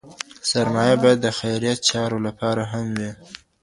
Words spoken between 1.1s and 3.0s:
د خیریه چارو لپاره هم